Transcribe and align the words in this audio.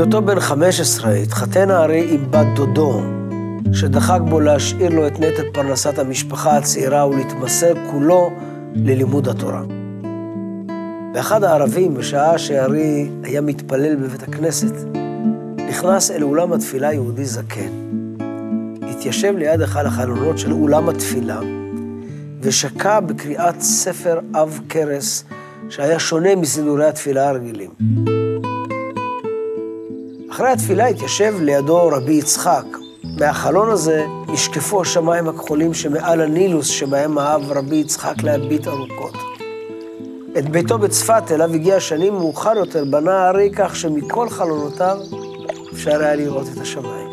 בהיותו 0.00 0.22
בן 0.22 0.40
15 0.40 1.12
התחתן 1.12 1.70
הארי 1.70 2.14
עם 2.14 2.30
בת 2.30 2.46
דודו, 2.56 3.02
שדחק 3.72 4.18
בו 4.28 4.40
להשאיר 4.40 4.90
לו 4.90 5.06
את 5.06 5.20
נטל 5.20 5.50
פרנסת 5.52 5.98
המשפחה 5.98 6.56
הצעירה 6.56 7.06
ולהתמסר 7.06 7.74
כולו 7.90 8.30
ללימוד 8.74 9.28
התורה. 9.28 9.62
באחד 11.12 11.44
הערבים, 11.44 11.94
בשעה 11.94 12.38
שהארי 12.38 13.10
היה 13.22 13.40
מתפלל 13.40 13.96
בבית 13.96 14.22
הכנסת, 14.22 14.74
נכנס 15.68 16.10
אל 16.10 16.22
אולם 16.22 16.52
התפילה 16.52 16.92
יהודי 16.92 17.24
זקן. 17.24 17.72
התיישב 18.90 19.34
ליד 19.36 19.62
אחד 19.62 19.86
החלונות 19.86 20.38
של 20.38 20.52
אולם 20.52 20.88
התפילה, 20.88 21.40
ושקע 22.40 23.00
בקריאת 23.00 23.60
ספר 23.60 24.18
עב 24.34 24.60
כרס, 24.68 25.24
שהיה 25.68 25.98
שונה 25.98 26.36
מסידורי 26.36 26.86
התפילה 26.86 27.28
הרגילים. 27.28 27.70
אחרי 30.40 30.52
התפילה 30.52 30.86
התיישב 30.86 31.34
לידו 31.40 31.88
רבי 31.88 32.12
יצחק. 32.12 32.64
מהחלון 33.04 33.70
הזה 33.70 34.06
נשקפו 34.28 34.82
השמיים 34.82 35.28
הכחולים 35.28 35.74
שמעל 35.74 36.20
הנילוס 36.20 36.66
שבהם 36.66 37.18
אהב 37.18 37.52
רבי 37.52 37.76
יצחק 37.76 38.22
להביט 38.22 38.66
ארוכות. 38.66 39.14
את 40.38 40.48
ביתו 40.48 40.78
בצפת, 40.78 41.22
אליו 41.30 41.54
הגיע 41.54 41.80
שנים 41.80 42.12
מאוחר 42.12 42.52
יותר, 42.56 42.84
בנה 42.84 43.18
הארי 43.18 43.50
כך 43.56 43.76
שמכל 43.76 44.28
חלונותיו 44.28 44.98
אפשר 45.72 46.00
היה 46.00 46.14
לראות 46.14 46.46
את 46.54 46.60
השמיים. 46.60 47.08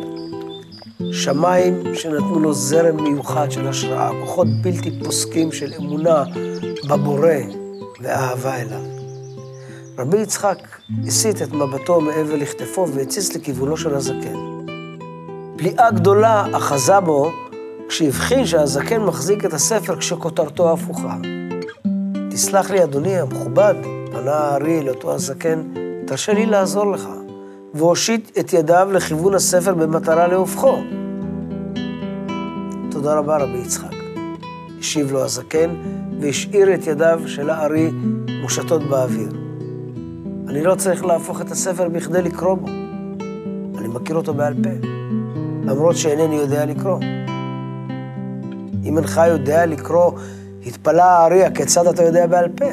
שמיים 1.12 1.96
שנתנו 1.96 2.40
לו 2.40 2.54
זרם 2.54 3.04
מיוחד 3.04 3.52
של 3.52 3.68
השראה, 3.68 4.10
כוחות 4.22 4.48
בלתי 4.62 4.92
פוסקים 5.04 5.52
של 5.52 5.74
אמונה 5.80 6.24
בבורא 6.90 7.34
ואהבה 8.02 8.56
אליו. 8.56 8.97
רבי 9.98 10.18
יצחק 10.18 10.58
הסיט 11.08 11.42
את 11.42 11.52
מבטו 11.52 12.02
מעבר 12.02 12.36
לכתפו 12.36 12.88
והציץ 12.88 13.36
לכיוונו 13.36 13.78
של 13.78 13.96
הזקן. 13.96 14.36
פליאה 15.56 15.92
גדולה 15.92 16.46
אחזה 16.58 17.00
בו 17.00 17.32
כשהבחין 17.90 18.46
שהזקן 18.46 19.02
מחזיק 19.02 19.46
את 19.46 19.54
הספר 19.54 19.96
כשכותרתו 19.96 20.74
הפוכה. 20.74 21.18
תסלח 22.32 22.72
לי, 22.72 22.84
אדוני 22.84 23.20
המכובד, 23.20 23.74
פנה 24.12 24.34
הארי 24.34 24.84
לאותו 24.84 25.14
הזקן, 25.14 25.64
תרשה 26.08 26.34
לי 26.34 26.46
לעזור 26.46 26.92
לך. 26.92 27.10
והושיט 27.74 28.38
את 28.40 28.54
ידיו 28.54 28.90
לכיוון 28.92 29.34
הספר 29.34 29.74
במטרה 29.74 30.28
להופכו. 30.28 30.78
תודה 32.92 33.14
רבה, 33.14 33.38
רבי 33.38 33.58
יצחק. 33.58 33.96
השיב 34.80 35.12
לו 35.12 35.24
הזקן, 35.24 35.76
והשאיר 36.22 36.74
את 36.74 36.88
ידיו 36.88 37.22
של 37.26 37.50
הארי 37.50 37.92
מושטות 38.42 38.84
באוויר. 38.84 39.47
אני 40.50 40.64
לא 40.64 40.76
צריך 40.76 41.06
להפוך 41.06 41.42
את 41.42 41.52
הספר 41.52 41.90
בכדי 41.90 42.22
לקרוא 42.22 42.56
בו. 42.56 42.68
אני 43.78 43.88
מכיר 43.88 44.16
אותו 44.16 44.34
בעל 44.34 44.54
פה, 44.54 44.88
למרות 45.66 45.98
שאינני 45.98 46.36
יודע 46.36 46.66
לקרוא. 46.66 47.00
אם 48.84 48.98
אינך 48.98 49.22
יודע 49.28 49.66
לקרוא, 49.66 50.12
התפלא 50.66 51.02
הארי, 51.02 51.46
הכיצד 51.46 51.88
אתה 51.88 52.04
יודע 52.04 52.28
בעל 52.28 52.50
פה? 52.50 52.66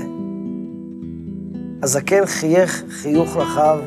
הזקן 1.82 2.26
חייך 2.26 2.84
חיוך 2.88 3.36
רחב, 3.36 3.78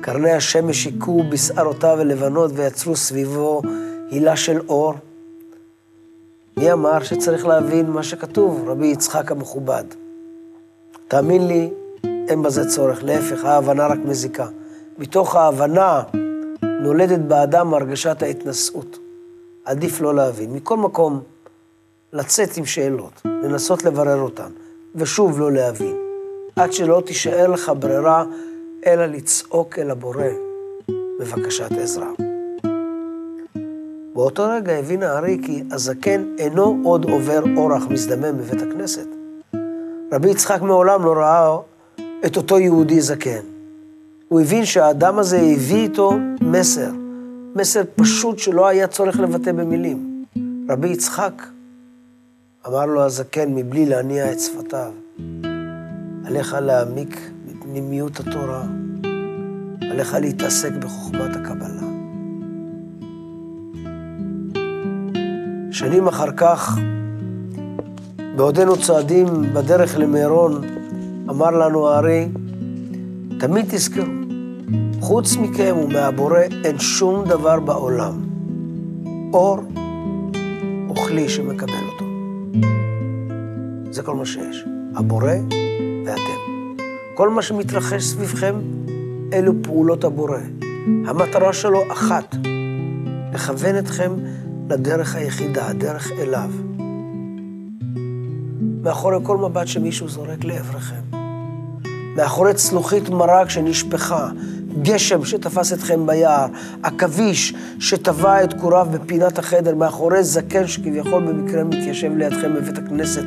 קרני 0.00 0.32
השמש 0.32 0.84
היכו 0.84 1.22
בשערותיו 1.30 2.00
הלבנות 2.00 2.50
ויצרו 2.54 2.96
סביבו 2.96 3.62
הילה 4.10 4.36
של 4.36 4.60
אור. 4.68 4.94
מי 6.56 6.72
אמר 6.72 7.02
שצריך 7.02 7.46
להבין 7.46 7.90
מה 7.90 8.02
שכתוב, 8.02 8.68
רבי 8.68 8.86
יצחק 8.86 9.32
המכובד? 9.32 9.84
תאמין 11.08 11.46
לי, 11.46 11.70
אין 12.28 12.42
בזה 12.42 12.68
צורך, 12.68 12.98
להפך, 13.02 13.44
ההבנה 13.44 13.86
רק 13.86 13.98
מזיקה. 14.04 14.46
מתוך 14.98 15.36
ההבנה 15.36 16.02
נולדת 16.62 17.18
באדם 17.18 17.74
הרגשת 17.74 18.22
ההתנשאות. 18.22 18.98
עדיף 19.64 20.00
לא 20.00 20.14
להבין. 20.14 20.52
מכל 20.52 20.76
מקום, 20.76 21.20
לצאת 22.12 22.56
עם 22.56 22.64
שאלות, 22.64 23.22
לנסות 23.24 23.84
לברר 23.84 24.20
אותן, 24.20 24.50
ושוב 24.94 25.40
לא 25.40 25.52
להבין, 25.52 25.96
עד 26.56 26.72
שלא 26.72 27.02
תישאר 27.06 27.46
לך 27.46 27.72
ברירה 27.78 28.24
אלא 28.86 29.06
לצעוק 29.06 29.78
אל 29.78 29.90
הבורא 29.90 30.26
בבקשת 31.20 31.72
עזרה. 31.72 32.10
באותו 34.14 34.48
רגע 34.48 34.72
הבין 34.72 35.02
הארי 35.02 35.38
כי 35.42 35.62
הזקן 35.70 36.24
אינו 36.38 36.80
עוד 36.84 37.10
עובר 37.10 37.42
אורח 37.56 37.82
מזדמם 37.90 38.38
בבית 38.38 38.62
הכנסת. 38.62 39.06
רבי 40.12 40.30
יצחק 40.30 40.62
מעולם 40.62 41.04
לא 41.04 41.12
ראה 41.12 41.58
את 42.24 42.36
אותו 42.36 42.58
יהודי 42.58 43.00
זקן. 43.00 43.40
הוא 44.28 44.40
הבין 44.40 44.64
שהאדם 44.64 45.18
הזה 45.18 45.36
הביא 45.36 45.82
איתו 45.82 46.12
מסר, 46.40 46.90
מסר 47.56 47.82
פשוט 47.96 48.38
שלא 48.38 48.66
היה 48.66 48.86
צורך 48.86 49.20
לבטא 49.20 49.52
במילים. 49.52 50.24
רבי 50.68 50.88
יצחק, 50.88 51.42
אמר 52.66 52.86
לו 52.86 53.02
הזקן 53.02 53.54
מבלי 53.54 53.86
להניע 53.86 54.32
את 54.32 54.40
שפתיו, 54.40 54.92
עליך 56.26 56.56
להעמיק 56.62 57.30
בפנימיות 57.46 58.20
התורה, 58.20 58.62
עליך 59.90 60.14
להתעסק 60.14 60.72
בחוכמת 60.72 61.36
הקבלה. 61.36 61.86
שנים 65.70 66.08
אחר 66.08 66.32
כך, 66.36 66.78
בעודנו 68.36 68.76
צועדים 68.76 69.26
בדרך 69.54 69.98
למירון, 69.98 70.75
אמר 71.30 71.50
לנו 71.50 71.88
הארי, 71.88 72.28
תמיד 73.38 73.64
תזכרו, 73.70 74.04
חוץ 75.00 75.36
מכם 75.36 75.76
ומהבורא 75.84 76.40
אין 76.64 76.78
שום 76.78 77.24
דבר 77.24 77.60
בעולם. 77.60 78.12
אור 79.32 79.58
הוא 80.88 80.96
כלי 80.96 81.28
שמקבל 81.28 81.84
אותו. 81.92 82.04
זה 83.90 84.02
כל 84.02 84.14
מה 84.14 84.26
שיש. 84.26 84.64
הבורא 84.96 85.32
ואתם. 86.06 86.40
כל 87.14 87.28
מה 87.28 87.42
שמתרחש 87.42 88.04
סביבכם, 88.04 88.54
אלו 89.32 89.52
פעולות 89.62 90.04
הבורא. 90.04 90.38
המטרה 91.06 91.52
שלו 91.52 91.92
אחת, 91.92 92.36
לכוון 93.34 93.78
אתכם 93.78 94.12
לדרך 94.70 95.14
היחידה, 95.14 95.68
הדרך 95.68 96.12
אליו. 96.18 96.50
מאחורי 98.82 99.16
כל 99.22 99.36
מבט 99.36 99.66
שמישהו 99.66 100.08
זורק 100.08 100.44
לעברכם, 100.44 101.02
מאחורי 102.16 102.54
צלוחית 102.54 103.08
מרק 103.08 103.50
שנשפכה, 103.50 104.28
גשם 104.82 105.24
שתפס 105.24 105.72
אתכם 105.72 106.06
ביער, 106.06 106.46
עכביש 106.82 107.54
שטבע 107.78 108.44
את 108.44 108.60
קוריו 108.60 108.86
בפינת 108.90 109.38
החדר, 109.38 109.74
מאחורי 109.74 110.24
זקן 110.24 110.66
שכביכול 110.66 111.26
במקרה 111.26 111.64
מתיישב 111.64 112.16
לידכם 112.16 112.54
בבית 112.54 112.78
הכנסת 112.78 113.24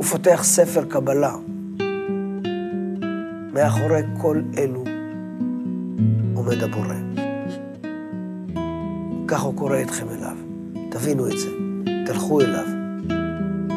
ופותח 0.00 0.40
ספר 0.44 0.84
קבלה. 0.84 1.34
מאחורי 3.54 4.02
כל 4.18 4.40
אלו 4.58 4.84
עומד 6.34 6.62
הבורא. 6.62 6.94
כך 9.28 9.40
הוא 9.40 9.54
קורא 9.54 9.80
אתכם 9.82 10.06
אליו. 10.18 10.36
תבינו 10.90 11.26
את 11.26 11.38
זה, 11.38 11.48
תלכו 12.06 12.40
אליו. 12.40 12.66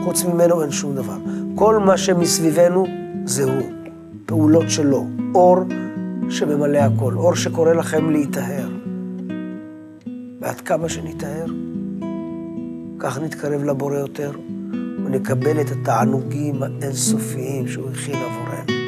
חוץ 0.03 0.23
ממנו 0.23 0.61
אין 0.61 0.71
שום 0.71 0.95
דבר. 0.95 1.17
כל 1.55 1.77
מה 1.77 1.97
שמסביבנו 1.97 2.87
זה 3.25 3.43
הוא, 3.43 3.78
פעולות 4.29 4.69
שלו, 4.69 5.07
אור 5.35 5.57
שממלא 6.29 6.77
הכל, 6.77 7.13
אור 7.13 7.35
שקורא 7.35 7.73
לכם 7.73 8.09
להיטהר. 8.09 8.69
ועד 10.41 10.61
כמה 10.61 10.89
שניטהר, 10.89 11.45
כך 12.99 13.19
נתקרב 13.19 13.63
לבורא 13.63 13.97
יותר, 13.97 14.31
ונקבל 15.05 15.61
את 15.61 15.71
התענוגים 15.71 16.63
האינסופיים 16.63 17.67
שהוא 17.67 17.89
הכין 17.89 18.15
עבורנו. 18.15 18.79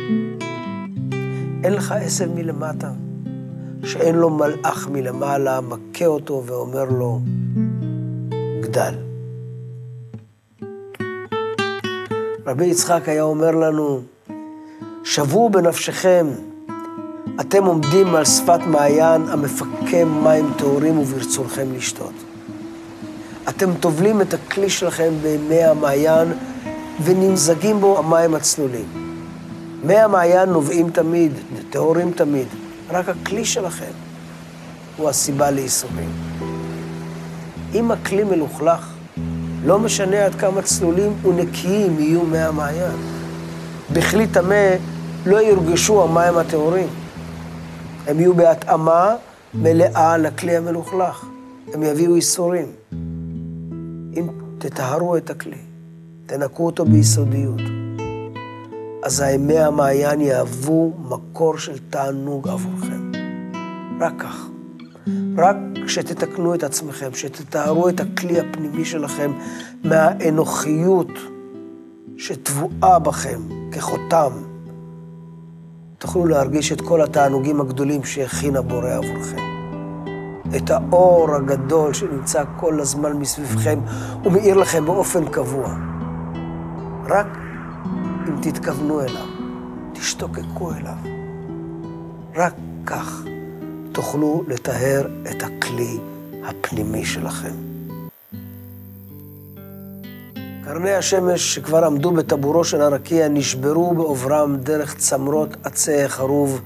אין 1.63 1.73
לך 1.73 1.91
עשב 1.91 2.33
מלמטה, 2.35 2.91
שאין 3.83 4.15
לו 4.15 4.29
מלאך 4.29 4.89
מלמעלה, 4.91 5.61
מכה 5.61 6.05
אותו 6.05 6.43
ואומר 6.45 6.85
לו, 6.85 7.19
גדל. 8.61 8.93
רבי 12.45 12.65
יצחק 12.65 13.09
היה 13.09 13.23
אומר 13.23 13.51
לנו, 13.51 14.01
שוו 15.03 15.49
בנפשכם, 15.49 16.27
אתם 17.41 17.65
עומדים 17.65 18.15
על 18.15 18.25
שפת 18.25 18.59
מעיין 18.67 19.29
המפקם 19.29 20.23
מים 20.23 20.51
טהורים 20.57 20.99
וברצונכם 20.99 21.73
לשתות. 21.73 22.13
אתם 23.49 23.73
טובלים 23.79 24.21
את 24.21 24.33
הכלי 24.33 24.69
שלכם 24.69 25.13
במי 25.23 25.63
המעיין 25.63 26.33
ונמזגים 27.03 27.81
בו 27.81 27.99
המים 27.99 28.35
הצלולים. 28.35 28.85
מי 29.83 29.97
המעיין 29.97 30.49
נובעים 30.49 30.89
תמיד, 30.89 31.31
טהורים 31.69 32.11
תמיד, 32.11 32.47
רק 32.89 33.09
הכלי 33.09 33.45
שלכם 33.45 33.91
הוא 34.97 35.09
הסיבה 35.09 35.51
לייסורים. 35.51 36.09
אם 37.73 37.91
הכלי 37.91 38.23
מלוכלך, 38.23 38.93
לא 39.65 39.79
משנה 39.79 40.25
עד 40.25 40.35
כמה 40.35 40.61
צלולים 40.61 41.13
ונקיים 41.23 41.99
יהיו 41.99 42.23
מי 42.23 42.39
המעיין. 42.39 43.10
בכלי 43.93 44.27
טמא 44.27 44.75
לא 45.25 45.37
יורגשו 45.37 46.03
המים 46.03 46.37
הטהורים. 46.37 46.87
הם 48.07 48.19
יהיו 48.19 48.33
בהתאמה 48.33 49.15
מלאה 49.53 50.17
לכלי 50.17 50.57
המלוכלך. 50.57 51.25
הם 51.73 51.83
יביאו 51.83 52.15
ייסורים. 52.15 52.65
אם 54.17 54.27
תטהרו 54.57 55.17
את 55.17 55.29
הכלי, 55.29 55.61
תנקו 56.25 56.65
אותו 56.65 56.85
ביסודיות, 56.85 57.61
אזי 59.03 59.37
מי 59.39 59.59
המעיין 59.59 60.21
יהוו 60.21 60.93
מקור 61.09 61.57
של 61.57 61.77
תענוג 61.89 62.47
עבורכם. 62.47 63.11
רק 63.99 64.13
כך. 64.19 64.47
רק 65.37 65.55
כשתתקנו 65.85 66.55
את 66.55 66.63
עצמכם, 66.63 67.09
שתתארו 67.13 67.89
את 67.89 67.99
הכלי 67.99 68.39
הפנימי 68.39 68.85
שלכם 68.85 69.31
מהאנוכיות 69.83 71.11
שטבועה 72.17 72.99
בכם 72.99 73.60
כחותם, 73.71 74.31
תוכלו 75.97 76.25
להרגיש 76.25 76.71
את 76.71 76.81
כל 76.81 77.01
התענוגים 77.01 77.61
הגדולים 77.61 78.03
שהכין 78.03 78.55
הבורא 78.55 78.89
עבורכם. 78.89 79.37
את 80.57 80.69
האור 80.69 81.35
הגדול 81.35 81.93
שנמצא 81.93 82.43
כל 82.57 82.79
הזמן 82.79 83.13
מסביבכם 83.13 83.79
ומאיר 84.25 84.57
לכם 84.57 84.85
באופן 84.85 85.25
קבוע. 85.25 85.75
רק 87.09 87.37
אם 88.27 88.35
תתכוונו 88.41 89.01
אליו, 89.01 89.27
תשתוקקו 89.93 90.71
אליו. 90.73 90.97
רק 92.35 92.53
כך 92.85 93.23
תוכלו 93.91 94.43
לטהר 94.47 95.07
את 95.31 95.43
הכלי 95.43 95.99
הפנימי 96.43 97.05
שלכם. 97.05 97.70
קרני 100.63 100.93
השמש 100.93 101.55
שכבר 101.55 101.85
עמדו 101.85 102.11
בטבורו 102.11 102.63
של 102.63 102.81
הרקיע 102.81 103.27
נשברו 103.27 103.93
בעוברם 103.93 104.57
דרך 104.57 104.95
צמרות 104.95 105.49
עצי 105.63 106.07
חרוב 106.09 106.61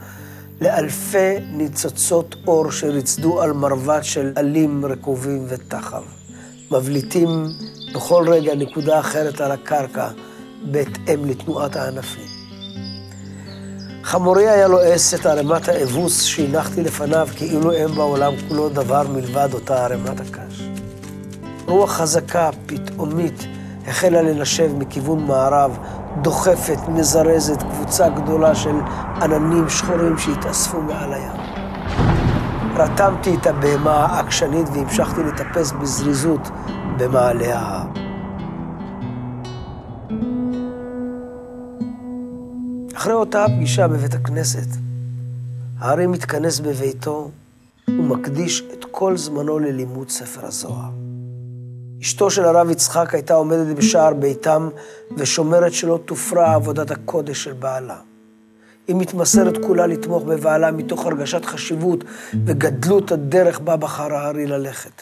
לאלפי 0.61 1.39
ניצוצות 1.51 2.35
אור 2.47 2.71
שריצדו 2.71 3.41
על 3.41 3.53
מרבט 3.53 4.03
של 4.03 4.31
עלים 4.35 4.85
רקובים 4.85 5.45
ותחב. 5.47 6.01
מבליטים 6.71 7.45
בכל 7.95 8.25
רגע 8.29 8.55
נקודה 8.55 8.99
אחרת 8.99 9.41
על 9.41 9.51
הקרקע 9.51 10.07
בהתאם 10.71 11.25
לתנועת 11.25 11.75
הענפים. 11.75 12.27
חמורי 14.03 14.49
היה 14.49 14.67
לועס 14.67 15.13
את 15.13 15.25
ערימת 15.25 15.69
האבוס 15.69 16.23
שהנחתי 16.23 16.83
לפניו 16.83 17.27
כאילו 17.35 17.71
אין 17.71 17.87
בעולם 17.87 18.33
כולו 18.47 18.69
דבר 18.69 19.07
מלבד 19.07 19.49
אותה 19.53 19.85
ערימת 19.85 20.19
הקש. 20.19 20.61
רוח 21.67 21.91
חזקה, 21.91 22.49
פתאומית, 22.65 23.54
החלה 23.87 24.21
לנשב 24.21 24.71
מכיוון 24.77 25.25
מערב, 25.25 25.77
דוחפת, 26.21 26.87
מזרזת 26.87 27.63
קבוצה 27.63 28.09
גדולה 28.09 28.55
של 28.55 28.75
עננים 29.21 29.69
שחורים 29.69 30.17
שהתאספו 30.17 30.81
מעל 30.81 31.13
הים. 31.13 31.41
רתמתי 32.75 33.35
את 33.35 33.47
הבהמה 33.47 34.05
העקשנית 34.05 34.67
והמשכתי 34.73 35.23
לטפס 35.23 35.71
בזריזות 35.71 36.49
במעלה 36.97 37.59
ההר. 37.59 37.85
אחרי 42.95 43.13
אותה 43.13 43.45
פגישה 43.55 43.87
בבית 43.87 44.13
הכנסת, 44.13 44.77
הארי 45.79 46.07
מתכנס 46.07 46.59
בביתו 46.59 47.31
ומקדיש 47.87 48.63
את 48.73 48.85
כל 48.91 49.17
זמנו 49.17 49.59
ללימוד 49.59 50.09
ספר 50.09 50.45
הזוהר. 50.45 51.04
אשתו 52.01 52.29
של 52.29 52.45
הרב 52.45 52.69
יצחק 52.69 53.13
הייתה 53.13 53.33
עומדת 53.33 53.75
בשער 53.77 54.13
ביתם 54.13 54.69
ושומרת 55.17 55.73
שלא 55.73 55.99
תופרע 56.05 56.53
עבודת 56.53 56.91
הקודש 56.91 57.43
של 57.43 57.53
בעלה. 57.53 57.97
היא 58.87 58.95
מתמסרת 58.95 59.57
כולה 59.65 59.87
לתמוך 59.87 60.23
בבעלה 60.23 60.71
מתוך 60.71 61.05
הרגשת 61.05 61.45
חשיבות 61.45 62.03
וגדלות 62.45 63.11
הדרך 63.11 63.59
בה 63.59 63.77
בחר 63.77 64.13
הארי 64.13 64.47
ללכת. 64.47 65.01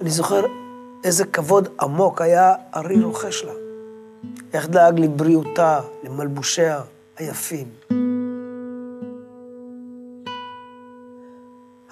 אני 0.00 0.10
זוכר 0.10 0.42
איזה 1.04 1.24
כבוד 1.24 1.68
עמוק 1.80 2.20
היה 2.20 2.54
ארי 2.76 3.00
רוחש 3.00 3.44
לה. 3.44 3.52
איך 4.52 4.68
דאג 4.68 5.00
לבריאותה, 5.00 5.80
למלבושיה 6.04 6.80
היפים. 7.18 7.66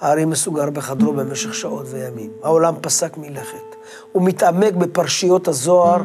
הארי 0.03 0.25
מסוגר 0.25 0.69
בחדרו 0.69 1.13
במשך 1.13 1.53
שעות 1.53 1.85
וימים. 1.89 2.31
העולם 2.43 2.73
פסק 2.81 3.17
מלכת. 3.17 3.75
הוא 4.11 4.23
מתעמק 4.23 4.73
בפרשיות 4.73 5.47
הזוהר, 5.47 6.01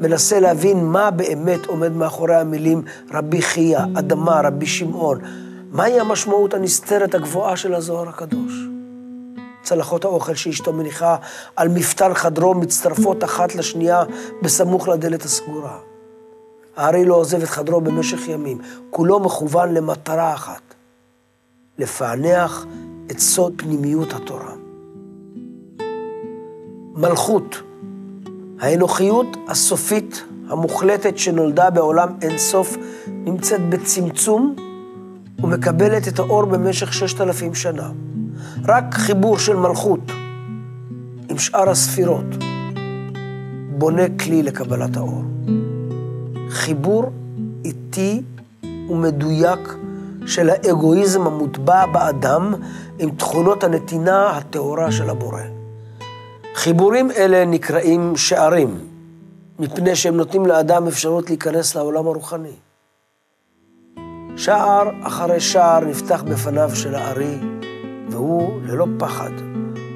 מנסה 0.00 0.40
להבין 0.40 0.84
מה 0.84 1.10
באמת 1.10 1.66
עומד 1.66 1.92
מאחורי 1.92 2.34
המילים 2.34 2.82
רבי 3.14 3.42
חייא, 3.42 3.80
אדמה, 3.98 4.40
רבי 4.44 4.66
שמעון. 4.66 5.18
מהי 5.70 6.00
המשמעות 6.00 6.54
הנסתרת 6.54 7.14
הגבוהה 7.14 7.56
של 7.56 7.74
הזוהר 7.74 8.08
הקדוש? 8.08 8.52
צלחות 9.62 10.04
האוכל 10.04 10.34
שאשתו 10.34 10.72
מניחה 10.72 11.16
על 11.56 11.68
מפתן 11.68 12.14
חדרו 12.14 12.54
מצטרפות 12.54 13.24
אחת 13.24 13.54
לשנייה 13.54 14.02
בסמוך 14.42 14.88
לדלת 14.88 15.24
הסגורה. 15.24 15.78
הארי 16.76 17.04
לא 17.04 17.14
עוזב 17.14 17.42
את 17.42 17.48
חדרו 17.48 17.80
במשך 17.80 18.28
ימים, 18.28 18.58
כולו 18.90 19.20
מכוון 19.20 19.74
למטרה 19.74 20.34
אחת, 20.34 20.62
לפענח 21.78 22.66
את 23.10 23.18
סוד 23.18 23.52
פנימיות 23.56 24.12
התורה. 24.12 24.52
מלכות, 26.94 27.62
האנוכיות 28.60 29.26
הסופית 29.48 30.24
המוחלטת 30.48 31.18
שנולדה 31.18 31.70
בעולם 31.70 32.08
אינסוף, 32.22 32.76
נמצאת 33.08 33.60
בצמצום 33.70 34.54
ומקבלת 35.42 36.08
את 36.08 36.18
האור 36.18 36.44
במשך 36.44 36.92
ששת 36.92 37.20
אלפים 37.20 37.54
שנה. 37.54 37.90
רק 38.68 38.94
חיבור 38.94 39.38
של 39.38 39.56
מלכות 39.56 40.00
עם 41.30 41.38
שאר 41.38 41.70
הספירות 41.70 42.24
בונה 43.70 44.02
כלי 44.20 44.42
לקבלת 44.42 44.96
האור. 44.96 45.22
חיבור 46.48 47.12
איטי 47.64 48.22
ומדויק 48.90 49.74
של 50.30 50.50
האגואיזם 50.50 51.26
המוטבע 51.26 51.86
באדם 51.86 52.54
עם 52.98 53.10
תכונות 53.10 53.64
הנתינה 53.64 54.30
הטהורה 54.30 54.92
של 54.92 55.10
הבורא. 55.10 55.42
חיבורים 56.54 57.10
אלה 57.10 57.44
נקראים 57.44 58.16
שערים, 58.16 58.78
מפני 59.58 59.96
שהם 59.96 60.16
נותנים 60.16 60.46
לאדם 60.46 60.86
אפשרות 60.86 61.28
להיכנס 61.30 61.74
לעולם 61.74 62.06
הרוחני. 62.06 62.56
שער 64.36 64.90
אחרי 65.02 65.40
שער 65.40 65.84
נפתח 65.84 66.22
בפניו 66.22 66.70
של 66.74 66.94
הארי, 66.94 67.38
והוא, 68.10 68.60
ללא 68.64 68.86
פחד, 68.98 69.30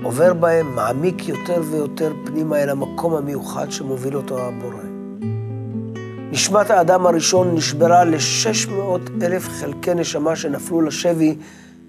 עובר 0.03 0.35
בהם, 0.35 0.75
מעמיק 0.75 1.29
יותר 1.29 1.63
ויותר 1.71 2.13
פנימה 2.27 2.57
אל 2.63 2.71
המקום 2.71 3.15
המיוחד 3.15 3.71
שמוביל 3.71 4.17
אותו 4.17 4.39
הבורא. 4.39 4.94
נשמת 6.35 6.71
האדם 6.71 7.07
הראשון 7.07 7.55
נשברה 7.55 8.05
ל-600 8.05 8.73
אלף 9.23 9.49
חלקי 9.49 9.95
נשמה 9.95 10.37
שנפלו 10.37 10.81
לשבי 10.81 11.37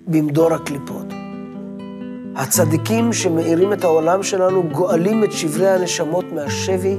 במדור 0.07 0.53
הקליפות. 0.53 1.05
הצדיקים 2.35 3.13
שמאירים 3.13 3.73
את 3.73 3.83
העולם 3.83 4.23
שלנו 4.23 4.63
גואלים 4.71 5.23
את 5.23 5.31
שברי 5.31 5.69
הנשמות 5.69 6.25
מהשבי 6.33 6.97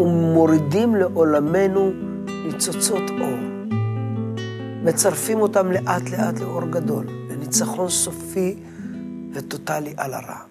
ומורידים 0.00 0.96
לעולמנו 0.96 1.92
ניצוצות 2.46 3.10
אור. 3.20 3.38
מצרפים 4.84 5.40
אותם 5.40 5.72
לאט 5.72 6.10
לאט 6.10 6.40
לאור 6.40 6.66
גדול, 6.70 7.06
לניצחון 7.30 7.88
סופי 7.88 8.56
וטוטלי 9.32 9.94
על 9.96 10.14
הרע. 10.14 10.49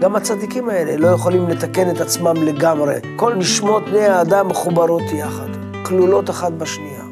גם 0.00 0.16
הצדיקים 0.16 0.68
האלה 0.68 0.96
לא 0.96 1.08
יכולים 1.08 1.48
לתקן 1.48 1.90
את 1.90 2.00
עצמם 2.00 2.34
לגמרי. 2.36 2.94
כל 3.16 3.34
נשמות 3.34 3.82
בני 3.84 4.06
האדם 4.06 4.48
מחוברות 4.48 5.02
יחד, 5.12 5.48
כלולות 5.82 6.30
אחת 6.30 6.52
בשנייה. 6.52 7.04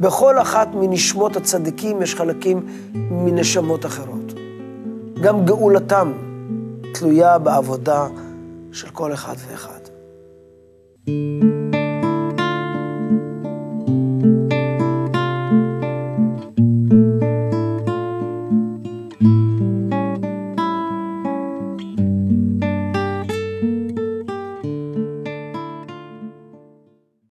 בכל 0.00 0.38
אחת 0.38 0.68
מנשמות 0.74 1.36
הצדיקים 1.36 2.02
יש 2.02 2.14
חלקים 2.14 2.66
מנשמות 2.94 3.86
אחרות. 3.86 4.34
גם 5.20 5.44
גאולתם 5.44 6.12
תלויה 6.94 7.38
בעבודה 7.38 8.06
של 8.72 8.88
כל 8.90 9.12
אחד 9.12 9.34
ואחד. 9.48 9.70
thank 11.08 11.42
you 11.42 11.65